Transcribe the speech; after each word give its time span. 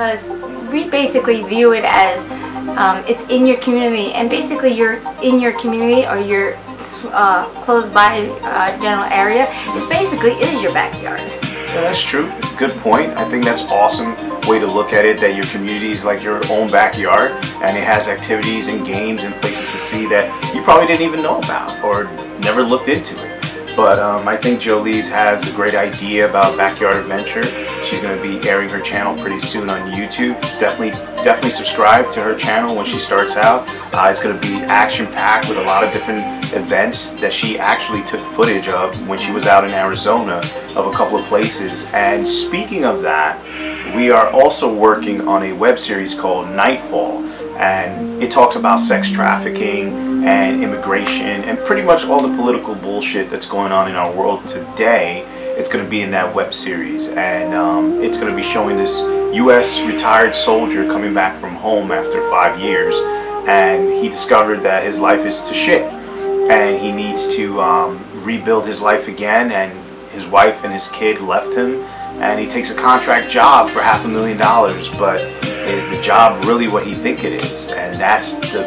because 0.00 0.30
we 0.72 0.88
basically 0.88 1.42
view 1.42 1.74
it 1.74 1.84
as 1.84 2.26
um, 2.78 3.04
it's 3.06 3.28
in 3.28 3.44
your 3.44 3.58
community, 3.58 4.14
and 4.14 4.30
basically 4.30 4.72
you're 4.72 4.94
in 5.22 5.38
your 5.38 5.52
community 5.60 6.06
or 6.06 6.18
you're 6.18 6.54
uh, 7.12 7.44
close 7.64 7.90
by 7.90 8.26
uh, 8.40 8.80
general 8.80 9.04
area. 9.12 9.46
It 9.50 9.90
basically 9.90 10.30
is 10.30 10.62
your 10.62 10.72
backyard. 10.72 11.20
Yeah, 11.20 11.82
that's 11.82 12.02
true. 12.02 12.32
Good 12.56 12.70
point. 12.78 13.10
I 13.18 13.28
think 13.28 13.44
that's 13.44 13.60
awesome 13.70 14.16
way 14.48 14.58
to 14.58 14.66
look 14.66 14.94
at 14.94 15.04
it. 15.04 15.20
That 15.20 15.34
your 15.34 15.44
community 15.52 15.90
is 15.90 16.02
like 16.02 16.22
your 16.22 16.40
own 16.50 16.70
backyard, 16.70 17.32
and 17.60 17.76
it 17.76 17.84
has 17.84 18.08
activities 18.08 18.68
and 18.68 18.86
games 18.86 19.22
and 19.22 19.34
places 19.34 19.70
to 19.72 19.78
see 19.78 20.06
that 20.06 20.32
you 20.54 20.62
probably 20.62 20.86
didn't 20.86 21.06
even 21.06 21.22
know 21.22 21.40
about 21.40 21.78
or 21.84 22.04
never 22.40 22.62
looked 22.62 22.88
into 22.88 23.14
it. 23.22 23.76
But 23.76 23.98
um, 23.98 24.26
I 24.26 24.38
think 24.38 24.60
Jolie's 24.60 25.10
has 25.10 25.46
a 25.52 25.54
great 25.54 25.74
idea 25.74 26.28
about 26.28 26.56
Backyard 26.56 26.96
Adventure. 26.96 27.44
She's 27.84 28.00
going 28.00 28.16
to 28.16 28.22
be 28.22 28.48
airing 28.48 28.68
her 28.68 28.80
channel 28.80 29.18
pretty 29.20 29.40
soon 29.40 29.70
on 29.70 29.92
YouTube. 29.92 30.40
Definitely, 30.60 30.90
definitely 31.24 31.50
subscribe 31.50 32.12
to 32.12 32.22
her 32.22 32.34
channel 32.36 32.76
when 32.76 32.86
she 32.86 32.98
starts 32.98 33.36
out. 33.36 33.64
Uh, 33.94 34.08
it's 34.10 34.22
going 34.22 34.38
to 34.38 34.46
be 34.46 34.54
action 34.64 35.06
packed 35.06 35.48
with 35.48 35.58
a 35.58 35.62
lot 35.62 35.82
of 35.82 35.92
different 35.92 36.20
events 36.54 37.12
that 37.20 37.32
she 37.32 37.58
actually 37.58 38.02
took 38.04 38.20
footage 38.34 38.68
of 38.68 39.08
when 39.08 39.18
she 39.18 39.32
was 39.32 39.46
out 39.46 39.64
in 39.64 39.70
Arizona 39.70 40.38
of 40.76 40.86
a 40.86 40.92
couple 40.92 41.18
of 41.18 41.24
places. 41.26 41.90
And 41.94 42.26
speaking 42.26 42.84
of 42.84 43.02
that, 43.02 43.38
we 43.94 44.10
are 44.10 44.30
also 44.30 44.72
working 44.72 45.26
on 45.26 45.42
a 45.44 45.52
web 45.52 45.78
series 45.78 46.14
called 46.14 46.48
Nightfall 46.50 47.26
and 47.60 48.22
it 48.22 48.30
talks 48.30 48.56
about 48.56 48.78
sex 48.78 49.10
trafficking 49.10 50.24
and 50.24 50.62
immigration 50.62 51.44
and 51.44 51.58
pretty 51.60 51.82
much 51.82 52.04
all 52.04 52.26
the 52.26 52.34
political 52.36 52.74
bullshit 52.74 53.28
that's 53.28 53.46
going 53.46 53.70
on 53.70 53.88
in 53.88 53.96
our 53.96 54.10
world 54.14 54.46
today. 54.46 55.26
It's 55.60 55.68
going 55.68 55.84
to 55.84 55.90
be 55.90 56.00
in 56.00 56.10
that 56.12 56.34
web 56.34 56.54
series, 56.54 57.08
and 57.08 57.52
um, 57.52 58.02
it's 58.02 58.16
going 58.16 58.30
to 58.30 58.34
be 58.34 58.42
showing 58.42 58.78
this 58.78 59.02
U.S. 59.34 59.82
retired 59.82 60.34
soldier 60.34 60.86
coming 60.86 61.12
back 61.12 61.38
from 61.38 61.54
home 61.54 61.92
after 61.92 62.26
five 62.30 62.58
years, 62.58 62.96
and 63.46 63.92
he 64.02 64.08
discovered 64.08 64.60
that 64.60 64.84
his 64.84 64.98
life 64.98 65.26
is 65.26 65.42
to 65.42 65.52
shit, 65.52 65.82
and 65.82 66.80
he 66.80 66.90
needs 66.90 67.28
to 67.36 67.60
um, 67.60 68.02
rebuild 68.24 68.66
his 68.66 68.80
life 68.80 69.06
again. 69.06 69.52
And 69.52 69.70
his 70.12 70.24
wife 70.24 70.64
and 70.64 70.72
his 70.72 70.88
kid 70.88 71.20
left 71.20 71.52
him, 71.52 71.82
and 72.22 72.40
he 72.40 72.46
takes 72.46 72.70
a 72.70 72.74
contract 72.74 73.30
job 73.30 73.68
for 73.68 73.80
half 73.80 74.02
a 74.06 74.08
million 74.08 74.38
dollars, 74.38 74.88
but 74.96 75.20
is 75.44 75.84
the 75.94 76.00
job 76.00 76.42
really 76.46 76.68
what 76.68 76.86
he 76.86 76.94
think 76.94 77.22
it 77.22 77.34
is? 77.34 77.70
And 77.72 77.94
that's 77.96 78.36
the, 78.50 78.62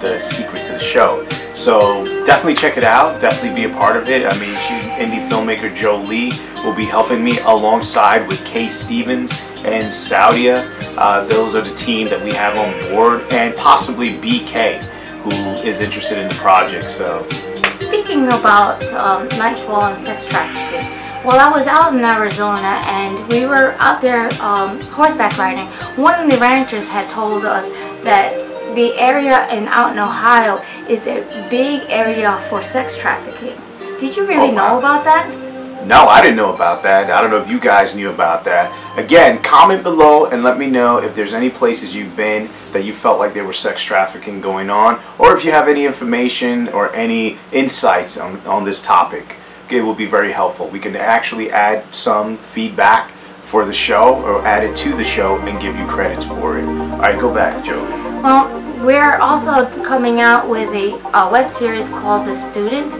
the 0.00 0.18
secret 0.18 0.64
to 0.64 0.72
the 0.72 0.80
show. 0.80 1.28
So 1.54 2.04
definitely 2.24 2.54
check 2.54 2.76
it 2.76 2.84
out. 2.84 3.20
Definitely 3.20 3.66
be 3.66 3.72
a 3.72 3.74
part 3.74 3.96
of 3.96 4.08
it. 4.08 4.24
I 4.24 4.38
mean, 4.38 4.56
she, 4.56 4.88
indie 4.98 5.26
filmmaker 5.28 5.74
Jolie 5.74 6.30
will 6.62 6.74
be 6.74 6.84
helping 6.84 7.22
me 7.22 7.38
alongside 7.40 8.26
with 8.28 8.44
Kay 8.44 8.68
Stevens 8.68 9.32
and 9.64 9.86
Saudia. 9.86 10.72
Uh, 10.96 11.24
those 11.26 11.54
are 11.54 11.60
the 11.60 11.74
team 11.74 12.08
that 12.08 12.22
we 12.22 12.32
have 12.32 12.56
on 12.56 12.90
board, 12.90 13.22
and 13.32 13.54
possibly 13.56 14.14
BK, 14.14 14.82
who 15.22 15.30
is 15.66 15.80
interested 15.80 16.18
in 16.18 16.28
the 16.28 16.34
project. 16.36 16.84
So, 16.84 17.26
speaking 17.72 18.26
about 18.26 18.82
um, 18.94 19.28
Nightfall 19.38 19.84
and 19.84 20.00
sex 20.00 20.26
trafficking, 20.26 20.98
well, 21.24 21.40
I 21.40 21.50
was 21.50 21.66
out 21.66 21.92
in 21.92 22.04
Arizona 22.04 22.80
and 22.86 23.18
we 23.28 23.44
were 23.44 23.74
out 23.80 24.00
there 24.00 24.30
um, 24.40 24.80
horseback 24.82 25.36
riding. 25.36 25.66
One 26.02 26.18
of 26.18 26.30
the 26.30 26.38
ranchers 26.38 26.88
had 26.88 27.10
told 27.10 27.44
us 27.44 27.70
that 28.02 28.47
the 28.74 28.94
area 28.98 29.48
in 29.48 29.68
out 29.68 29.92
in 29.92 29.98
Ohio 29.98 30.62
is 30.88 31.06
a 31.06 31.20
big 31.48 31.82
area 31.88 32.38
for 32.48 32.62
sex 32.62 32.96
trafficking. 32.96 33.56
Did 33.98 34.16
you 34.16 34.26
really 34.26 34.50
oh, 34.50 34.54
wow. 34.54 34.72
know 34.72 34.78
about 34.78 35.04
that? 35.04 35.86
No, 35.86 36.06
I 36.06 36.20
didn't 36.20 36.36
know 36.36 36.54
about 36.54 36.82
that. 36.82 37.10
I 37.10 37.20
don't 37.20 37.30
know 37.30 37.40
if 37.40 37.48
you 37.48 37.58
guys 37.58 37.94
knew 37.94 38.10
about 38.10 38.44
that. 38.44 38.70
Again, 38.98 39.42
comment 39.42 39.82
below 39.82 40.26
and 40.26 40.42
let 40.42 40.58
me 40.58 40.68
know 40.68 40.98
if 40.98 41.14
there's 41.14 41.32
any 41.32 41.50
places 41.50 41.94
you've 41.94 42.16
been 42.16 42.48
that 42.72 42.84
you 42.84 42.92
felt 42.92 43.18
like 43.18 43.32
there 43.32 43.44
was 43.44 43.58
sex 43.58 43.82
trafficking 43.82 44.40
going 44.40 44.70
on, 44.70 45.00
or 45.18 45.36
if 45.36 45.44
you 45.44 45.50
have 45.52 45.68
any 45.68 45.86
information 45.86 46.68
or 46.68 46.94
any 46.94 47.38
insights 47.52 48.18
on, 48.18 48.38
on 48.46 48.64
this 48.64 48.82
topic 48.82 49.36
it 49.70 49.82
will 49.82 49.94
be 49.94 50.06
very 50.06 50.32
helpful. 50.32 50.68
We 50.68 50.78
can 50.78 50.96
actually 50.96 51.50
add 51.50 51.94
some 51.94 52.36
feedback 52.38 53.10
for 53.42 53.64
the 53.64 53.72
show 53.72 54.22
or 54.22 54.44
add 54.46 54.64
it 54.64 54.76
to 54.76 54.96
the 54.96 55.04
show 55.04 55.36
and 55.38 55.60
give 55.60 55.76
you 55.76 55.86
credits 55.86 56.24
for 56.24 56.58
it. 56.58 56.64
All 56.64 56.98
right, 56.98 57.18
go 57.18 57.32
back, 57.32 57.64
Joe. 57.64 58.07
Well, 58.22 58.50
we're 58.84 59.16
also 59.18 59.64
coming 59.84 60.20
out 60.20 60.48
with 60.48 60.68
a, 60.74 60.94
a 61.16 61.30
web 61.30 61.48
series 61.48 61.88
called 61.88 62.26
The 62.26 62.34
Student. 62.34 62.92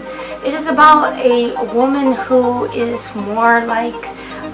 It 0.45 0.53
is 0.53 0.67
about 0.67 1.13
a 1.19 1.53
woman 1.75 2.13
who 2.13 2.71
is 2.71 3.13
more 3.15 3.65
like 3.65 3.93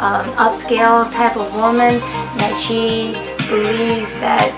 um, 0.01 0.25
upscale 0.41 1.05
type 1.13 1.37
of 1.37 1.53
woman 1.53 1.99
that 2.41 2.57
she 2.57 3.13
believes 3.47 4.15
that 4.15 4.49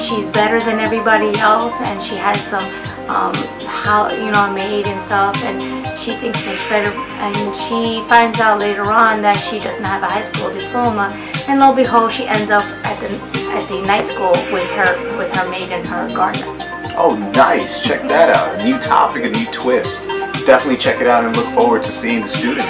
she's 0.00 0.24
better 0.32 0.60
than 0.60 0.80
everybody 0.80 1.38
else 1.38 1.78
and 1.82 2.02
she 2.02 2.16
has 2.16 2.40
some 2.40 2.64
um, 3.10 3.34
how 3.66 4.10
you 4.10 4.30
know 4.30 4.50
maid 4.54 4.86
and 4.86 5.00
stuff 5.00 5.36
and 5.44 5.60
she 5.98 6.12
thinks 6.16 6.38
she's 6.38 6.64
better 6.70 6.90
and 6.90 7.56
she 7.56 8.02
finds 8.08 8.40
out 8.40 8.58
later 8.58 8.90
on 8.90 9.20
that 9.20 9.36
she 9.36 9.58
doesn't 9.58 9.84
have 9.84 10.02
a 10.02 10.06
high 10.06 10.22
school 10.22 10.50
diploma 10.52 11.10
and 11.48 11.60
lo 11.60 11.68
and 11.68 11.76
behold 11.76 12.10
she 12.10 12.26
ends 12.26 12.50
up 12.50 12.64
at 12.64 12.96
the 13.00 13.39
at 13.50 13.68
the 13.68 13.82
night 13.82 14.06
school 14.06 14.32
with 14.52 14.68
her 14.70 15.18
with 15.18 15.34
her 15.36 15.48
maid 15.50 15.70
and 15.70 15.86
her 15.86 16.08
gardener 16.14 16.56
oh 16.96 17.16
nice. 17.34 17.80
Check 17.80 18.02
that 18.08 18.34
out. 18.36 18.60
A 18.60 18.64
new 18.64 18.78
topic 18.80 19.24
a 19.24 19.30
new 19.30 19.46
twist. 19.52 20.08
Definitely 20.46 20.78
check 20.78 21.00
it 21.00 21.06
out 21.06 21.24
and 21.24 21.36
look 21.36 21.46
forward 21.54 21.82
to 21.84 21.92
seeing 21.92 22.22
the 22.22 22.28
student 22.28 22.68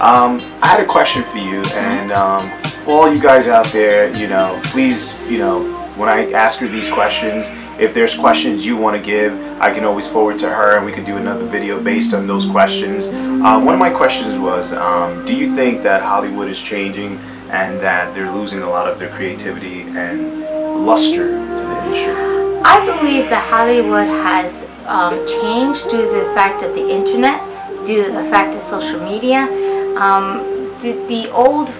um, 0.00 0.40
I 0.62 0.66
had 0.66 0.80
a 0.80 0.86
question 0.86 1.22
for 1.24 1.36
you 1.36 1.62
and 1.74 2.10
um, 2.12 2.50
all 2.88 3.12
you 3.12 3.20
guys 3.20 3.48
out 3.48 3.66
there 3.66 4.14
you 4.16 4.26
know 4.26 4.58
please 4.64 5.14
you 5.30 5.38
know 5.38 5.62
when 5.96 6.08
I 6.08 6.32
ask 6.32 6.58
her 6.60 6.68
these 6.68 6.90
questions 6.90 7.46
if 7.80 7.94
there's 7.94 8.14
questions 8.14 8.64
you 8.66 8.76
want 8.76 8.94
to 8.94 9.02
give, 9.02 9.32
I 9.58 9.72
can 9.72 9.84
always 9.84 10.06
forward 10.06 10.38
to 10.40 10.50
her 10.50 10.76
and 10.76 10.84
we 10.84 10.92
can 10.92 11.02
do 11.02 11.16
another 11.16 11.46
video 11.46 11.82
based 11.82 12.12
on 12.12 12.26
those 12.26 12.44
questions. 12.44 13.06
Uh, 13.06 13.58
one 13.58 13.72
of 13.72 13.80
my 13.80 13.88
questions 13.88 14.38
was, 14.38 14.74
um, 14.74 15.24
do 15.24 15.34
you 15.34 15.56
think 15.56 15.82
that 15.82 16.02
Hollywood 16.02 16.50
is 16.50 16.60
changing 16.60 17.16
and 17.50 17.80
that 17.80 18.14
they're 18.14 18.30
losing 18.30 18.60
a 18.60 18.68
lot 18.68 18.86
of 18.86 18.98
their 18.98 19.08
creativity 19.08 19.80
and 19.96 20.42
luster 20.84 21.28
to 21.28 21.62
the 21.70 21.84
industry? 21.84 22.60
I 22.62 22.84
believe 22.84 23.30
that 23.30 23.48
Hollywood 23.48 24.08
has 24.08 24.68
um, 24.84 25.26
changed 25.26 25.84
due 25.84 26.04
to 26.04 26.12
the 26.12 26.34
fact 26.34 26.62
of 26.62 26.74
the 26.74 26.86
internet, 26.86 27.40
due 27.86 28.04
to 28.04 28.12
the 28.12 28.24
fact 28.24 28.54
of 28.54 28.60
social 28.62 29.00
media. 29.00 29.48
Um, 29.96 30.44
the, 30.82 30.92
the 31.08 31.30
old, 31.32 31.70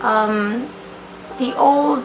um, 0.00 0.66
the 1.36 1.54
old, 1.58 2.02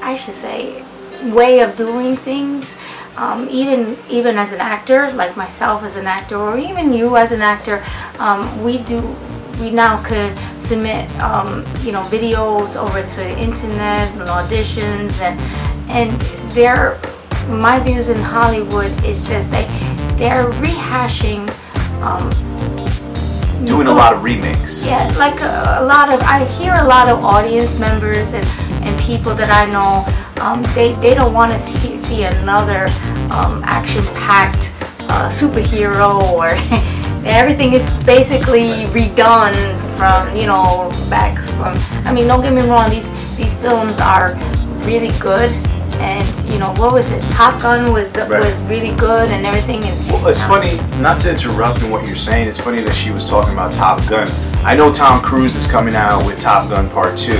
I 0.00 0.14
should 0.14 0.34
say, 0.34 0.84
way 1.24 1.60
of 1.60 1.76
doing 1.76 2.16
things. 2.16 2.78
Um, 3.16 3.48
even 3.50 3.98
even 4.08 4.38
as 4.38 4.52
an 4.52 4.60
actor, 4.60 5.10
like 5.12 5.36
myself 5.36 5.82
as 5.82 5.96
an 5.96 6.06
actor, 6.06 6.36
or 6.36 6.56
even 6.56 6.92
you 6.92 7.16
as 7.16 7.32
an 7.32 7.42
actor, 7.42 7.84
um, 8.20 8.62
we 8.62 8.78
do 8.78 9.00
we 9.60 9.70
now 9.70 10.02
could 10.02 10.36
submit 10.58 11.10
um, 11.18 11.64
you 11.82 11.92
know 11.92 12.02
videos 12.02 12.76
over 12.76 13.02
to 13.02 13.16
the 13.16 13.38
internet 13.38 14.10
and 14.12 14.20
auditions 14.22 15.12
and 15.20 15.38
and 15.90 16.20
they're 16.52 17.00
my 17.48 17.80
views 17.80 18.08
in 18.08 18.18
Hollywood 18.18 18.92
is 19.04 19.26
just 19.26 19.50
they 19.50 19.64
they're 20.16 20.50
rehashing 20.62 21.48
um, 22.02 22.30
doing 23.64 23.86
a 23.88 23.92
lot 23.92 24.14
of 24.14 24.22
remakes 24.22 24.84
yeah 24.84 25.12
like 25.18 25.40
a, 25.40 25.78
a 25.80 25.84
lot 25.84 26.12
of 26.12 26.20
I 26.22 26.44
hear 26.44 26.74
a 26.74 26.84
lot 26.84 27.08
of 27.08 27.24
audience 27.24 27.78
members 27.78 28.34
and 28.34 28.46
and 28.86 29.00
people 29.00 29.34
that 29.34 29.50
I 29.50 29.70
know 29.70 30.04
um, 30.40 30.62
they, 30.74 30.92
they 30.94 31.14
don't 31.14 31.32
want 31.32 31.52
to 31.52 31.58
see, 31.58 31.98
see 31.98 32.24
another 32.24 32.84
um, 33.32 33.62
action-packed 33.64 34.72
uh, 35.00 35.28
superhero 35.28 36.20
or 36.32 36.48
everything 37.26 37.72
is 37.72 37.88
basically 38.04 38.70
redone 38.94 39.54
from 39.96 40.34
you 40.36 40.46
know 40.46 40.90
back 41.10 41.36
from 41.56 41.76
I 42.06 42.12
mean 42.12 42.26
don't 42.26 42.42
get 42.42 42.52
me 42.52 42.62
wrong 42.62 42.90
these 42.90 43.10
these 43.36 43.56
films 43.56 44.00
are 44.00 44.34
really 44.84 45.10
good 45.18 45.50
and 45.98 46.50
you 46.50 46.58
know 46.58 46.72
what 46.74 46.92
was 46.92 47.10
it 47.10 47.22
Top 47.30 47.60
Gun 47.60 47.92
was 47.92 48.10
the, 48.12 48.26
right. 48.26 48.40
was 48.40 48.60
really 48.62 48.94
good 48.96 49.30
and 49.30 49.44
everything 49.44 49.82
and 49.82 50.10
well, 50.10 50.28
it's 50.28 50.40
um, 50.42 50.48
funny 50.48 50.76
not 51.00 51.18
to 51.20 51.30
interrupt 51.32 51.82
in 51.82 51.90
what 51.90 52.06
you're 52.06 52.16
saying 52.16 52.46
it's 52.46 52.60
funny 52.60 52.82
that 52.82 52.94
she 52.94 53.10
was 53.10 53.24
talking 53.24 53.52
about 53.52 53.72
Top 53.74 53.98
Gun 54.08 54.28
I 54.64 54.74
know 54.74 54.92
Tom 54.92 55.20
Cruise 55.20 55.56
is 55.56 55.66
coming 55.66 55.94
out 55.94 56.24
with 56.24 56.38
Top 56.38 56.68
Gun 56.70 56.88
Part 56.88 57.18
2 57.18 57.32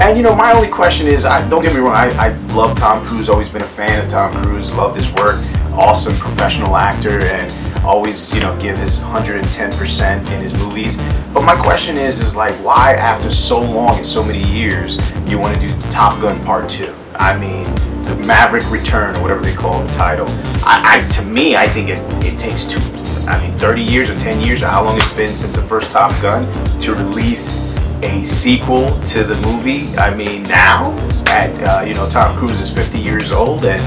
and 0.00 0.16
you 0.16 0.22
know, 0.22 0.34
my 0.34 0.52
only 0.52 0.68
question 0.68 1.06
is, 1.06 1.24
I, 1.24 1.46
don't 1.48 1.62
get 1.62 1.74
me 1.74 1.80
wrong, 1.80 1.94
I, 1.94 2.08
I 2.16 2.28
love 2.54 2.76
Tom 2.76 3.04
Cruise, 3.04 3.28
always 3.28 3.50
been 3.50 3.62
a 3.62 3.68
fan 3.68 4.02
of 4.02 4.10
Tom 4.10 4.42
Cruise, 4.42 4.72
loved 4.72 4.98
his 4.98 5.12
work, 5.14 5.36
awesome 5.72 6.14
professional 6.14 6.76
actor, 6.76 7.20
and 7.20 7.52
always, 7.84 8.32
you 8.34 8.40
know, 8.40 8.58
give 8.58 8.78
his 8.78 8.98
110% 9.00 10.30
in 10.32 10.42
his 10.42 10.54
movies. 10.54 10.96
But 11.34 11.44
my 11.44 11.54
question 11.54 11.96
is, 11.96 12.20
is 12.20 12.34
like, 12.34 12.54
why 12.64 12.94
after 12.94 13.30
so 13.30 13.60
long 13.60 13.98
and 13.98 14.06
so 14.06 14.24
many 14.24 14.42
years, 14.50 14.96
you 15.28 15.38
want 15.38 15.60
to 15.60 15.68
do 15.68 15.80
Top 15.90 16.20
Gun 16.20 16.42
Part 16.44 16.70
2? 16.70 16.94
I 17.14 17.38
mean, 17.38 17.64
the 18.04 18.16
Maverick 18.16 18.68
Return, 18.70 19.16
or 19.16 19.22
whatever 19.22 19.42
they 19.42 19.54
call 19.54 19.82
the 19.82 19.92
title. 19.92 20.26
I, 20.64 21.04
I 21.04 21.08
to 21.12 21.22
me, 21.22 21.56
I 21.56 21.68
think 21.68 21.90
it, 21.90 21.98
it 22.24 22.38
takes 22.38 22.64
two, 22.64 22.80
I 23.28 23.38
mean, 23.38 23.58
30 23.58 23.82
years 23.82 24.08
or 24.08 24.16
10 24.16 24.42
years, 24.42 24.62
or 24.62 24.66
how 24.66 24.82
long 24.82 24.96
it's 24.96 25.12
been 25.12 25.28
since 25.28 25.52
the 25.52 25.62
first 25.62 25.90
Top 25.90 26.10
Gun, 26.22 26.50
to 26.80 26.94
release 26.94 27.69
a 28.02 28.24
sequel 28.24 28.88
to 29.02 29.24
the 29.24 29.40
movie. 29.42 29.96
I 29.96 30.14
mean, 30.14 30.44
now 30.44 30.96
at 31.28 31.50
uh, 31.62 31.84
you 31.84 31.94
know 31.94 32.08
Tom 32.08 32.36
Cruise 32.38 32.60
is 32.60 32.70
50 32.70 32.98
years 32.98 33.30
old 33.30 33.64
and 33.64 33.82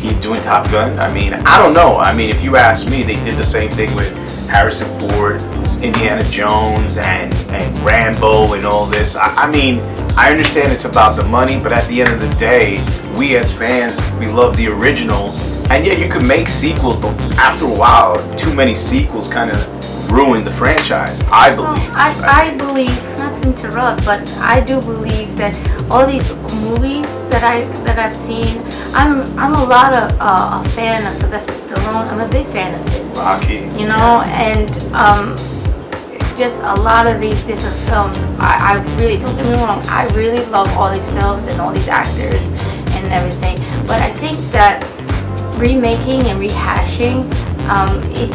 he's 0.00 0.18
doing 0.20 0.40
Top 0.42 0.70
Gun. 0.70 0.98
I 0.98 1.12
mean, 1.12 1.34
I 1.34 1.58
don't 1.58 1.74
know. 1.74 1.98
I 1.98 2.14
mean, 2.14 2.30
if 2.30 2.42
you 2.42 2.56
ask 2.56 2.88
me, 2.88 3.02
they 3.02 3.16
did 3.24 3.34
the 3.34 3.44
same 3.44 3.70
thing 3.70 3.94
with 3.94 4.12
Harrison 4.48 4.88
Ford, 4.98 5.40
Indiana 5.82 6.22
Jones, 6.24 6.98
and 6.98 7.34
and 7.50 7.78
Rambo 7.80 8.54
and 8.54 8.64
all 8.64 8.86
this. 8.86 9.16
I, 9.16 9.34
I 9.34 9.50
mean, 9.50 9.80
I 10.16 10.30
understand 10.30 10.72
it's 10.72 10.84
about 10.84 11.16
the 11.16 11.24
money, 11.24 11.58
but 11.58 11.72
at 11.72 11.86
the 11.88 12.00
end 12.00 12.10
of 12.10 12.20
the 12.20 12.34
day, 12.36 12.84
we 13.18 13.36
as 13.36 13.52
fans, 13.52 13.98
we 14.18 14.26
love 14.26 14.56
the 14.56 14.68
originals. 14.68 15.36
And 15.68 15.84
yeah, 15.84 15.94
you 15.94 16.08
could 16.08 16.24
make 16.24 16.46
sequels, 16.46 17.02
but 17.02 17.20
after 17.36 17.64
a 17.64 17.74
while, 17.74 18.16
too 18.36 18.54
many 18.54 18.74
sequels 18.74 19.28
kind 19.28 19.50
of 19.50 20.12
ruin 20.12 20.44
the 20.44 20.50
franchise. 20.50 21.20
I 21.30 21.54
believe. 21.54 21.88
Well, 21.88 21.92
I, 21.92 22.52
I 22.52 22.56
believe, 22.56 23.15
interrupt, 23.46 24.04
but 24.04 24.26
I 24.38 24.60
do 24.60 24.80
believe 24.80 25.36
that 25.36 25.54
all 25.90 26.06
these 26.06 26.26
movies 26.66 27.06
that 27.30 27.42
I 27.44 27.64
that 27.84 27.98
I've 27.98 28.14
seen, 28.14 28.62
I'm 28.94 29.22
I'm 29.38 29.54
a 29.54 29.64
lot 29.64 29.92
of 29.92 30.16
uh, 30.20 30.62
a 30.62 30.68
fan 30.70 31.06
of 31.06 31.12
Sylvester 31.12 31.52
Stallone. 31.52 32.06
I'm 32.08 32.20
a 32.20 32.28
big 32.28 32.46
fan 32.48 32.78
of 32.78 32.88
his. 32.92 33.16
Rocky. 33.16 33.68
You 33.78 33.86
know, 33.88 34.22
and 34.26 34.70
um, 34.92 35.36
just 36.36 36.56
a 36.56 36.74
lot 36.74 37.06
of 37.06 37.20
these 37.20 37.44
different 37.44 37.76
films. 37.88 38.24
I, 38.38 38.76
I 38.76 38.96
really 38.98 39.18
don't 39.18 39.34
get 39.36 39.46
me 39.46 39.56
wrong. 39.62 39.80
I 39.88 40.06
really 40.14 40.44
love 40.46 40.68
all 40.76 40.92
these 40.92 41.08
films 41.08 41.48
and 41.48 41.60
all 41.60 41.72
these 41.72 41.88
actors 41.88 42.52
and 42.96 43.12
everything. 43.12 43.56
But 43.86 44.02
I 44.02 44.10
think 44.20 44.38
that 44.52 44.84
remaking 45.56 46.26
and 46.26 46.40
rehashing, 46.40 47.24
um, 47.68 48.02
it, 48.12 48.30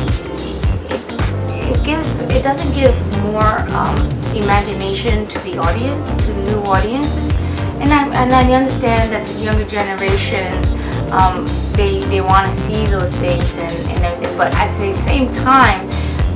it, 1.71 1.83
gives 1.83 2.21
it 2.21 2.43
doesn't 2.43 2.73
give 2.73 2.95
more 3.23 3.59
um, 3.71 3.97
imagination 4.35 5.27
to 5.27 5.39
the 5.39 5.57
audience, 5.57 6.13
to 6.25 6.33
new 6.43 6.59
audiences, 6.63 7.37
and 7.79 7.91
I 7.93 8.07
and 8.15 8.31
I 8.33 8.51
understand 8.53 9.11
that 9.11 9.25
the 9.25 9.43
younger 9.43 9.65
generations. 9.65 10.69
Um, 11.11 11.45
they, 11.73 11.99
they 12.05 12.21
want 12.21 12.49
to 12.49 12.57
see 12.57 12.85
those 12.85 13.13
things 13.17 13.57
and, 13.57 13.71
and 13.91 14.05
everything, 14.05 14.37
but 14.37 14.55
at 14.55 14.71
the 14.71 14.97
same 14.97 15.29
time, 15.29 15.81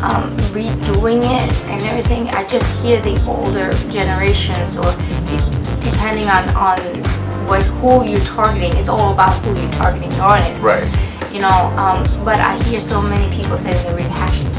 um, 0.02 0.36
redoing 0.52 1.20
it 1.20 1.54
and 1.68 1.82
everything, 1.84 2.28
I 2.30 2.46
just 2.46 2.68
hear 2.84 3.00
the 3.02 3.16
older 3.26 3.72
generations, 3.90 4.76
or 4.76 4.92
depending 5.80 6.28
on 6.28 6.44
on 6.56 6.80
what 7.48 7.64
who 7.64 8.06
you're 8.06 8.20
targeting, 8.26 8.76
it's 8.76 8.90
all 8.90 9.14
about 9.14 9.34
who 9.46 9.60
you're 9.62 9.72
targeting 9.72 10.10
the 10.10 10.20
audience. 10.20 10.62
Right. 10.62 11.32
You 11.32 11.42
know, 11.42 11.72
um, 11.78 12.04
but 12.26 12.40
I 12.40 12.62
hear 12.64 12.82
so 12.82 13.02
many 13.02 13.34
people 13.36 13.58
saying 13.58 13.82
they're 13.84 13.98
rehashing. 13.98 14.55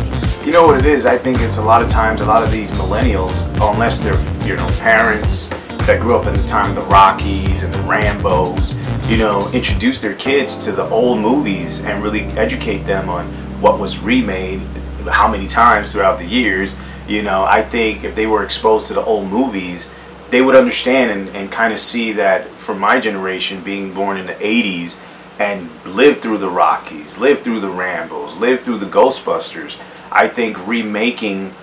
You 0.47 0.53
know 0.53 0.65
what 0.65 0.79
it 0.79 0.87
is? 0.87 1.07
I 1.07 1.19
think 1.19 1.41
it's 1.41 1.57
a 1.57 1.63
lot 1.63 1.83
of 1.83 1.91
times, 1.91 2.21
a 2.21 2.25
lot 2.25 2.45
of 2.45 2.53
these 2.53 2.71
millennials, 2.71 3.43
unless 3.73 3.99
they're, 3.99 4.15
you 4.47 4.55
know, 4.55 4.65
parents 4.79 5.49
that 5.89 5.99
grew 6.01 6.17
up 6.17 6.25
in 6.27 6.35
the 6.35 6.47
time 6.47 6.71
of 6.71 6.77
the 6.77 6.85
Rockies 6.85 7.65
and 7.65 7.75
the 7.75 7.79
Rambos, 7.79 8.77
you 9.11 9.17
know, 9.17 9.51
introduce 9.53 10.01
their 10.01 10.15
kids 10.15 10.57
to 10.65 10.71
the 10.71 10.85
old 10.85 11.19
movies 11.19 11.81
and 11.81 12.01
really 12.01 12.27
educate 12.39 12.85
them 12.85 13.09
on 13.09 13.27
what 13.61 13.81
was 13.81 13.99
remade, 13.99 14.61
how 15.09 15.27
many 15.27 15.49
times 15.49 15.91
throughout 15.91 16.21
the 16.21 16.25
years. 16.25 16.77
You 17.09 17.23
know, 17.23 17.43
I 17.43 17.63
think 17.63 18.05
if 18.05 18.15
they 18.15 18.29
were 18.29 18.45
exposed 18.45 18.87
to 18.87 18.95
the 18.95 19.05
old 19.05 19.29
movies, 19.29 19.91
they 20.31 20.43
would 20.43 20.55
understand 20.55 21.11
and, 21.11 21.29
and 21.37 21.51
kind 21.51 21.73
of 21.73 21.81
see 21.81 22.13
that 22.13 22.47
for 22.51 22.77
my 22.77 23.01
generation, 23.01 23.65
being 23.65 23.93
born 23.93 24.17
in 24.17 24.27
the 24.27 24.35
80s 24.35 25.01
and 25.41 25.69
lived 25.85 26.23
through 26.23 26.39
the 26.39 26.49
Rockies, 26.49 27.19
lived 27.19 27.43
through 27.43 27.59
the 27.59 27.67
Rambos, 27.67 28.39
lived 28.39 28.65
through 28.65 28.79
the 28.79 28.87
Ghostbusters, 28.87 29.77
I 30.17 30.29
think 30.29 30.67
remaking 30.67 31.55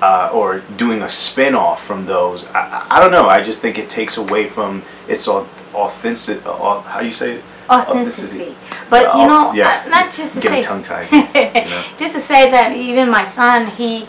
uh, 0.00 0.30
or 0.32 0.60
doing 0.76 1.02
a 1.02 1.08
spin 1.08 1.56
off 1.56 1.84
from 1.84 2.06
those, 2.06 2.46
I, 2.46 2.86
I, 2.88 3.00
don't 3.00 3.10
know. 3.10 3.28
I 3.28 3.42
just 3.42 3.60
think 3.60 3.78
it 3.78 3.90
takes 3.90 4.16
away 4.16 4.48
from 4.48 4.84
its 5.08 5.26
authentic, 5.26 6.46
uh, 6.46 6.80
how 6.82 7.00
do 7.00 7.06
you 7.06 7.12
say 7.12 7.36
it? 7.36 7.44
Authenticity. 7.68 8.54
But 8.88 9.06
uh, 9.06 9.18
you 9.18 9.26
know, 9.26 9.52
yeah. 9.52 9.84
Not 9.88 10.12
just 10.12 10.34
to 10.34 10.40
Get 10.40 10.50
say, 10.50 10.62
tongue 10.62 10.82
tied. 10.82 11.10
you 11.12 11.68
know? 11.68 11.84
just 11.98 12.14
to 12.14 12.20
say 12.20 12.48
that 12.48 12.76
even 12.76 13.10
my 13.10 13.24
son, 13.24 13.66
he, 13.66 14.06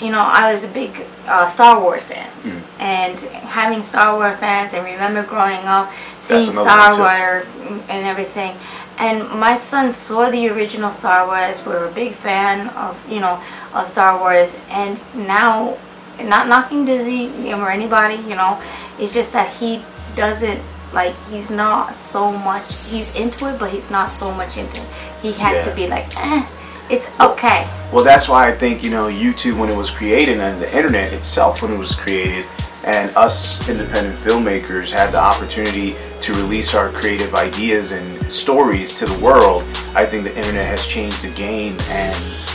you 0.00 0.12
know, 0.12 0.20
I 0.20 0.52
was 0.52 0.62
a 0.62 0.68
big 0.68 1.04
uh, 1.26 1.44
Star 1.46 1.80
Wars 1.80 2.04
fans, 2.04 2.54
mm. 2.54 2.62
and 2.78 3.18
having 3.18 3.82
Star 3.82 4.14
Wars 4.14 4.38
fans, 4.38 4.74
and 4.74 4.84
remember 4.84 5.24
growing 5.24 5.58
up 5.66 5.92
seeing 6.20 6.52
Star 6.52 6.96
Wars 6.96 7.46
and 7.88 8.06
everything. 8.06 8.54
And 9.00 9.26
my 9.40 9.56
son 9.56 9.90
saw 9.92 10.30
the 10.30 10.48
original 10.50 10.90
Star 10.90 11.26
Wars. 11.26 11.64
We're 11.64 11.88
a 11.88 11.92
big 11.92 12.12
fan 12.12 12.68
of 12.76 12.94
you 13.10 13.20
know 13.20 13.42
of 13.72 13.86
Star 13.86 14.20
Wars, 14.20 14.58
and 14.68 15.02
now, 15.14 15.78
not 16.22 16.48
knocking 16.48 16.84
Disney 16.84 17.52
or 17.54 17.70
anybody, 17.70 18.16
you 18.16 18.36
know, 18.36 18.60
it's 18.98 19.14
just 19.14 19.32
that 19.32 19.48
he 19.54 19.82
doesn't 20.14 20.60
like 20.92 21.14
he's 21.30 21.50
not 21.50 21.94
so 21.94 22.32
much 22.44 22.74
he's 22.86 23.14
into 23.14 23.46
it 23.46 23.58
but 23.58 23.70
he's 23.70 23.90
not 23.90 24.08
so 24.08 24.32
much 24.32 24.56
into 24.56 24.80
it 24.80 24.86
he 25.22 25.32
has 25.32 25.54
yeah. 25.54 25.64
to 25.64 25.76
be 25.76 25.86
like 25.86 26.06
eh 26.18 26.46
it's 26.90 27.20
okay 27.20 27.64
well 27.92 28.02
that's 28.02 28.28
why 28.28 28.48
i 28.48 28.52
think 28.52 28.82
you 28.82 28.90
know 28.90 29.06
youtube 29.08 29.58
when 29.58 29.70
it 29.70 29.76
was 29.76 29.88
created 29.90 30.40
and 30.40 30.60
the 30.60 30.76
internet 30.76 31.12
itself 31.12 31.62
when 31.62 31.72
it 31.72 31.78
was 31.78 31.94
created 31.94 32.44
and 32.84 33.14
us 33.16 33.68
independent 33.68 34.18
filmmakers 34.18 34.90
had 34.90 35.12
the 35.12 35.18
opportunity 35.18 35.94
to 36.22 36.32
release 36.34 36.74
our 36.74 36.90
creative 36.90 37.34
ideas 37.34 37.92
and 37.92 38.32
stories 38.32 38.94
to 38.94 39.06
the 39.06 39.24
world 39.24 39.62
i 39.94 40.04
think 40.04 40.24
the 40.24 40.36
internet 40.36 40.66
has 40.66 40.86
changed 40.86 41.22
the 41.22 41.34
game 41.36 41.76
and 41.88 42.14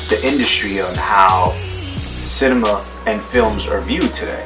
the 0.10 0.20
industry 0.24 0.82
on 0.82 0.94
how 0.96 1.50
cinema 1.50 2.84
and 3.06 3.22
films 3.24 3.70
are 3.70 3.82
viewed 3.82 4.12
today 4.14 4.46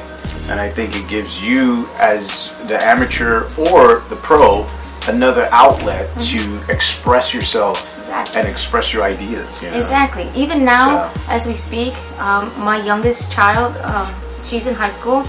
and 0.50 0.60
I 0.60 0.68
think 0.68 0.96
it 0.96 1.08
gives 1.08 1.40
you, 1.40 1.88
as 2.00 2.60
the 2.66 2.82
amateur 2.82 3.44
or 3.70 4.00
the 4.08 4.18
pro, 4.20 4.66
another 5.08 5.48
outlet 5.52 6.08
mm-hmm. 6.10 6.66
to 6.66 6.72
express 6.72 7.32
yourself 7.32 7.78
exactly. 7.78 8.40
and 8.40 8.48
express 8.48 8.92
your 8.92 9.04
ideas. 9.04 9.62
You 9.62 9.70
know? 9.70 9.76
Exactly. 9.76 10.28
Even 10.34 10.64
now, 10.64 11.12
so. 11.12 11.22
as 11.28 11.46
we 11.46 11.54
speak, 11.54 11.94
um, 12.18 12.52
my 12.58 12.82
youngest 12.84 13.30
child, 13.30 13.76
um, 13.84 14.12
she's 14.42 14.66
in 14.66 14.74
high 14.74 14.88
school. 14.88 15.24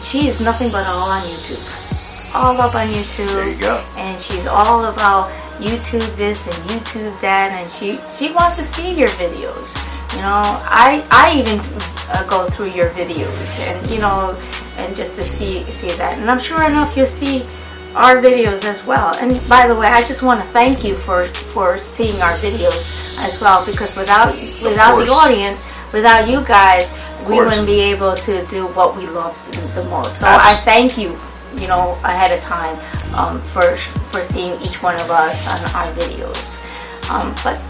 She 0.00 0.26
is 0.26 0.40
nothing 0.40 0.72
but 0.72 0.84
all 0.88 1.08
on 1.08 1.22
YouTube. 1.22 1.99
All 2.34 2.60
up 2.60 2.74
on 2.74 2.86
YouTube. 2.86 3.26
There 3.34 3.50
you 3.50 3.60
go. 3.60 3.82
And 3.96 4.20
she's 4.20 4.46
all 4.46 4.84
about 4.86 5.30
YouTube 5.58 6.16
this 6.16 6.46
and 6.46 6.70
YouTube 6.70 7.18
that, 7.20 7.52
and 7.52 7.70
she 7.70 7.98
she 8.14 8.32
wants 8.32 8.56
to 8.56 8.64
see 8.64 8.98
your 8.98 9.08
videos. 9.20 9.76
You 10.14 10.22
know, 10.22 10.42
I 10.70 11.04
I 11.10 11.38
even 11.38 11.60
uh, 12.12 12.26
go 12.28 12.48
through 12.48 12.70
your 12.70 12.90
videos 12.90 13.58
and 13.60 13.90
you 13.90 14.00
know, 14.00 14.36
and 14.78 14.94
just 14.94 15.16
to 15.16 15.22
see 15.22 15.64
see 15.70 15.88
that. 15.98 16.18
And 16.18 16.30
I'm 16.30 16.40
sure 16.40 16.62
enough 16.62 16.96
you'll 16.96 17.06
see 17.06 17.42
our 17.94 18.16
videos 18.22 18.64
as 18.64 18.86
well. 18.86 19.12
And 19.20 19.40
by 19.48 19.66
the 19.66 19.74
way, 19.74 19.88
I 19.88 20.00
just 20.00 20.22
want 20.22 20.40
to 20.40 20.46
thank 20.50 20.84
you 20.84 20.96
for 20.96 21.26
for 21.26 21.78
seeing 21.78 22.20
our 22.22 22.34
videos 22.38 23.18
as 23.26 23.40
well 23.40 23.64
because 23.66 23.96
without 23.96 24.32
without 24.62 24.96
the 25.02 25.10
audience, 25.10 25.74
without 25.92 26.28
you 26.28 26.44
guys, 26.44 26.88
we 27.28 27.36
wouldn't 27.36 27.66
be 27.66 27.80
able 27.80 28.14
to 28.14 28.46
do 28.46 28.66
what 28.68 28.96
we 28.96 29.06
love 29.06 29.36
the 29.74 29.84
most. 29.90 30.20
So 30.20 30.26
I 30.26 30.56
thank 30.64 30.96
you, 30.96 31.14
you 31.56 31.66
know, 31.66 31.98
ahead 32.04 32.36
of 32.36 32.42
time 32.44 32.78
um, 33.14 33.42
for 33.42 33.62
for 34.12 34.20
seeing 34.22 34.60
each 34.62 34.82
one 34.82 34.94
of 34.94 35.10
us 35.10 35.46
on 35.46 35.58
our 35.74 35.92
videos. 35.94 36.60
Um, 37.10 37.34
but 37.42 37.60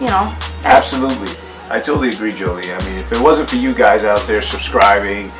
you 0.00 0.06
know, 0.06 0.34
absolutely. 0.64 1.34
I 1.70 1.78
totally 1.80 2.08
agree, 2.08 2.32
Jolie. 2.32 2.72
I 2.72 2.78
mean, 2.84 2.98
if 2.98 3.12
it 3.12 3.20
wasn't 3.20 3.50
for 3.50 3.56
you 3.56 3.74
guys 3.74 4.04
out 4.04 4.20
there 4.26 4.40
subscribing, 4.40 5.30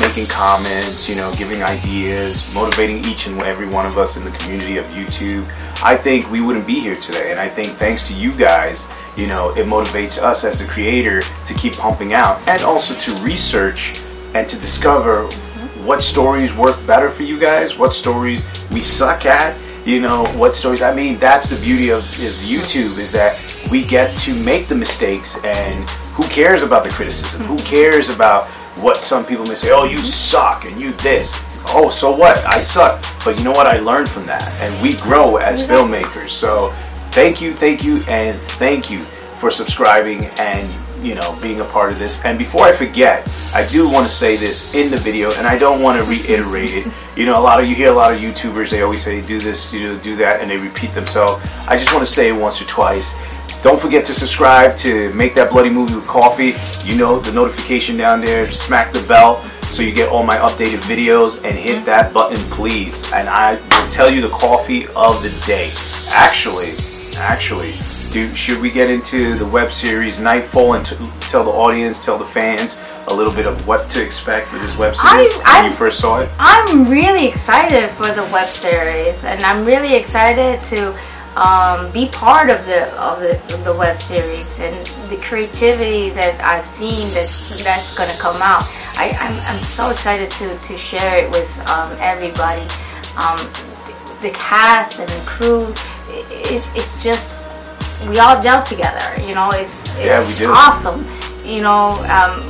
making 0.00 0.26
comments, 0.26 1.08
you 1.08 1.14
know, 1.14 1.32
giving 1.36 1.62
ideas, 1.62 2.52
motivating 2.54 2.98
each 3.04 3.26
and 3.26 3.40
every 3.42 3.68
one 3.68 3.86
of 3.86 3.96
us 3.96 4.16
in 4.16 4.24
the 4.24 4.30
community 4.32 4.76
of 4.78 4.84
YouTube, 4.86 5.44
I 5.82 5.96
think 5.96 6.30
we 6.30 6.40
wouldn't 6.40 6.66
be 6.66 6.80
here 6.80 6.96
today. 6.96 7.30
And 7.30 7.38
I 7.38 7.48
think 7.48 7.68
thanks 7.68 8.06
to 8.08 8.14
you 8.14 8.32
guys, 8.32 8.86
you 9.16 9.26
know, 9.26 9.50
it 9.50 9.66
motivates 9.66 10.18
us 10.20 10.44
as 10.44 10.58
the 10.58 10.66
creator 10.66 11.20
to 11.20 11.54
keep 11.54 11.76
pumping 11.76 12.12
out 12.12 12.46
and 12.48 12.62
also 12.62 12.94
to 12.94 13.22
research 13.22 13.92
and 14.34 14.48
to 14.48 14.56
discover 14.58 15.28
what 15.88 16.02
stories 16.02 16.54
work 16.54 16.76
better 16.86 17.08
for 17.08 17.22
you 17.22 17.40
guys, 17.40 17.78
what 17.78 17.94
stories 17.94 18.46
we 18.70 18.78
suck 18.78 19.24
at, 19.24 19.58
you 19.86 20.02
know, 20.02 20.26
what 20.36 20.52
stories. 20.52 20.82
I 20.82 20.94
mean, 20.94 21.18
that's 21.18 21.48
the 21.48 21.56
beauty 21.64 21.88
of, 21.88 22.00
of 22.00 22.34
YouTube 22.44 22.98
is 22.98 23.10
that 23.12 23.32
we 23.70 23.86
get 23.86 24.10
to 24.18 24.34
make 24.44 24.66
the 24.66 24.74
mistakes 24.74 25.42
and 25.42 25.88
who 26.12 26.24
cares 26.24 26.62
about 26.62 26.84
the 26.84 26.90
criticism? 26.90 27.40
Who 27.44 27.56
cares 27.64 28.10
about 28.10 28.48
what 28.76 28.98
some 28.98 29.24
people 29.24 29.46
may 29.46 29.54
say, 29.54 29.70
oh, 29.72 29.84
you 29.84 29.96
suck 29.96 30.66
and 30.66 30.78
you 30.78 30.92
this. 30.92 31.32
Oh, 31.68 31.88
so 31.88 32.14
what? 32.14 32.36
I 32.44 32.60
suck. 32.60 33.02
But 33.24 33.38
you 33.38 33.44
know 33.44 33.52
what? 33.52 33.66
I 33.66 33.78
learned 33.78 34.10
from 34.10 34.24
that. 34.24 34.46
And 34.60 34.82
we 34.82 34.94
grow 34.98 35.38
as 35.38 35.66
filmmakers. 35.66 36.28
So 36.28 36.68
thank 37.12 37.40
you, 37.40 37.54
thank 37.54 37.82
you, 37.82 38.02
and 38.08 38.38
thank 38.38 38.90
you 38.90 38.98
for 39.40 39.50
subscribing 39.50 40.26
and 40.38 40.87
you 41.02 41.14
know 41.14 41.38
being 41.42 41.60
a 41.60 41.64
part 41.64 41.92
of 41.92 41.98
this. 41.98 42.24
And 42.24 42.38
before 42.38 42.62
i 42.62 42.72
forget 42.72 43.28
i 43.54 43.66
do 43.68 43.90
want 43.90 44.06
to 44.06 44.12
say 44.12 44.36
this 44.36 44.74
in 44.74 44.90
the 44.90 44.96
video 44.96 45.30
and 45.36 45.46
i 45.46 45.58
don't 45.58 45.82
want 45.82 46.00
to 46.00 46.08
reiterate 46.08 46.70
it. 46.72 46.86
You 47.16 47.26
know 47.26 47.38
a 47.38 47.42
lot 47.42 47.60
of 47.60 47.68
you 47.68 47.74
hear 47.74 47.88
a 47.88 47.94
lot 47.94 48.12
of 48.12 48.20
youtubers 48.20 48.70
they 48.70 48.82
always 48.82 49.04
say 49.04 49.20
do 49.20 49.38
this 49.38 49.72
you 49.72 49.84
know 49.84 49.98
do 49.98 50.16
that 50.16 50.40
and 50.40 50.50
they 50.50 50.56
repeat 50.56 50.90
themselves. 50.90 51.34
I 51.66 51.76
just 51.76 51.92
want 51.92 52.06
to 52.06 52.12
say 52.12 52.28
it 52.28 52.40
once 52.40 52.60
or 52.60 52.66
twice. 52.66 53.20
Don't 53.62 53.80
forget 53.80 54.04
to 54.04 54.14
subscribe 54.14 54.76
to 54.78 55.12
Make 55.14 55.34
That 55.34 55.50
Bloody 55.50 55.70
Movie 55.70 55.96
with 55.96 56.06
Coffee. 56.06 56.54
You 56.88 56.96
know 56.96 57.18
the 57.18 57.32
notification 57.32 57.96
down 57.96 58.20
there. 58.20 58.50
Smack 58.52 58.92
the 58.92 59.04
bell 59.08 59.42
so 59.70 59.82
you 59.82 59.92
get 59.92 60.08
all 60.08 60.22
my 60.22 60.36
updated 60.36 60.80
videos 60.82 61.44
and 61.44 61.58
hit 61.58 61.84
that 61.84 62.14
button 62.14 62.38
please. 62.50 63.12
And 63.12 63.28
I 63.28 63.54
will 63.54 63.90
tell 63.92 64.10
you 64.10 64.22
the 64.22 64.30
coffee 64.30 64.86
of 64.88 65.22
the 65.22 65.44
day. 65.46 65.70
Actually 66.10 66.70
actually 67.18 67.97
do 68.12 68.28
should 68.34 68.60
we 68.60 68.70
get 68.70 68.88
into 68.90 69.34
the 69.36 69.46
web 69.46 69.72
series 69.72 70.18
Nightfall 70.20 70.74
and 70.74 70.84
t- 70.86 70.96
tell 71.20 71.44
the 71.44 71.50
audience 71.50 72.04
tell 72.04 72.18
the 72.18 72.24
fans 72.24 72.90
a 73.08 73.14
little 73.14 73.32
bit 73.32 73.46
of 73.46 73.66
what 73.66 73.88
to 73.90 74.02
expect 74.04 74.52
with 74.52 74.62
this 74.62 74.76
web 74.78 74.94
series 74.96 75.34
I- 75.44 75.54
when 75.54 75.64
I- 75.64 75.68
you 75.68 75.74
first 75.74 76.00
saw 76.00 76.20
it 76.20 76.28
I'm 76.38 76.88
really 76.90 77.26
excited 77.26 77.88
for 77.88 78.06
the 78.06 78.28
web 78.32 78.50
series, 78.50 79.24
and 79.24 79.42
I'm 79.42 79.64
really 79.64 79.94
excited 79.94 80.60
to 80.72 80.94
um, 81.36 81.90
be 81.92 82.08
part 82.08 82.50
of 82.50 82.66
the 82.66 82.90
of 83.00 83.20
the, 83.20 83.32
the 83.64 83.76
web 83.78 83.96
series 83.96 84.58
and 84.58 84.74
the 85.08 85.16
creativity 85.22 86.10
that 86.10 86.34
I've 86.42 86.66
seen 86.66 87.06
that's 87.14 87.62
that's 87.62 87.96
gonna 87.96 88.16
come 88.18 88.40
out. 88.42 88.64
I, 88.96 89.10
I'm, 89.20 89.32
I'm 89.48 89.62
so 89.62 89.90
excited 89.90 90.30
to, 90.32 90.58
to 90.68 90.76
share 90.76 91.24
it 91.24 91.30
with 91.30 91.48
um, 91.70 91.96
everybody. 92.00 92.62
Um, 93.16 93.38
the 94.20 94.30
cast 94.34 94.98
and 94.98 95.08
the 95.08 95.30
crew, 95.30 95.68
it, 96.10 96.66
it's 96.74 97.00
just 97.04 97.37
we 98.06 98.18
all 98.18 98.40
gel 98.42 98.62
together. 98.64 99.00
You 99.26 99.34
know, 99.34 99.48
it's, 99.52 99.80
it's 99.96 100.04
Yeah, 100.04 100.26
we 100.26 100.34
do. 100.34 100.48
awesome. 100.50 101.06
You 101.44 101.62
know, 101.62 101.90
um, 102.10 102.40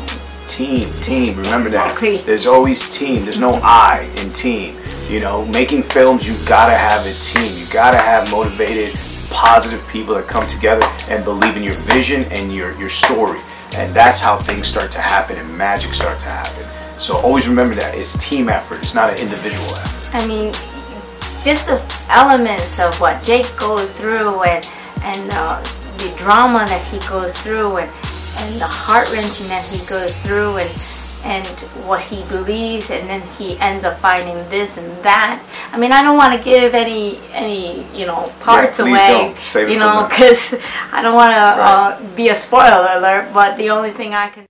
team 0.49 0.89
team 1.03 1.37
remember 1.37 1.69
that 1.69 1.85
Exactly. 1.93 2.17
there's 2.19 2.47
always 2.47 2.89
team 2.99 3.23
there's 3.23 3.39
no 3.39 3.61
i 3.63 4.01
in 4.23 4.33
team 4.33 4.75
you 5.09 5.21
know 5.21 5.45
making 5.47 5.83
films 5.83 6.27
you 6.27 6.35
gotta 6.49 6.73
have 6.75 7.05
a 7.05 7.13
team 7.23 7.53
you 7.55 7.67
gotta 7.71 7.99
have 7.99 8.29
motivated 8.31 8.89
positive 9.31 9.87
people 9.93 10.15
that 10.15 10.27
come 10.27 10.49
together 10.49 10.85
and 11.11 11.23
believe 11.23 11.55
in 11.57 11.63
your 11.63 11.75
vision 11.93 12.25
and 12.33 12.51
your 12.53 12.73
your 12.81 12.89
story 12.89 13.39
and 13.77 13.93
that's 13.95 14.21
how 14.21 14.39
things 14.39 14.67
start 14.67 14.91
to 14.91 15.01
happen 15.03 15.37
and 15.37 15.57
magic 15.57 15.93
start 15.93 16.19
to 16.19 16.27
happen 16.29 16.65
so 16.99 17.15
always 17.19 17.47
remember 17.47 17.75
that 17.75 17.95
it's 17.95 18.17
team 18.19 18.49
effort 18.49 18.79
it's 18.79 18.95
not 18.95 19.11
an 19.11 19.19
individual 19.21 19.67
effort 19.67 20.15
I 20.17 20.27
mean, 20.27 20.51
just 21.45 21.67
the 21.67 21.79
elements 22.11 22.81
of 22.81 22.99
what 23.03 23.23
Jake 23.23 23.55
goes 23.59 23.93
through 23.93 24.43
and 24.45 24.65
and 25.03 25.31
uh, 25.33 25.61
the 25.99 26.15
drama 26.19 26.67
that 26.67 26.83
he 26.87 26.99
goes 27.09 27.37
through 27.41 27.79
and 27.79 27.91
and 28.39 28.61
the 28.61 28.67
heart 28.67 29.11
wrenching 29.11 29.49
that 29.49 29.65
he 29.67 29.85
goes 29.87 30.15
through 30.23 30.59
and 30.59 30.71
and 31.25 31.47
what 31.85 32.01
he 32.01 32.23
believes 32.29 32.91
and 32.91 33.09
then 33.09 33.21
he 33.37 33.59
ends 33.59 33.85
up 33.85 34.01
finding 34.01 34.37
this 34.51 34.79
and 34.79 34.87
that. 35.03 35.43
I 35.73 35.79
mean, 35.79 35.91
I 35.91 36.03
don't 36.03 36.17
want 36.17 36.39
to 36.39 36.43
give 36.43 36.75
any 36.75 37.19
any 37.33 37.85
you 37.97 38.07
know 38.07 38.33
parts 38.41 38.77
please 38.77 38.91
away, 38.91 39.35
you 39.55 39.79
know, 39.79 40.07
because 40.09 40.55
I 40.93 41.03
don't 41.03 41.17
want 41.17 41.33
to 41.33 41.39
uh, 41.39 42.17
be 42.17 42.29
a 42.29 42.37
spoiler 42.37 42.87
alert. 42.97 43.33
But 43.35 43.57
the 43.57 43.71
only 43.71 43.91
thing 43.91 44.15
I 44.15 44.29
can 44.29 44.47